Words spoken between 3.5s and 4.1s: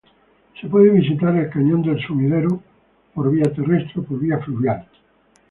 terrestre o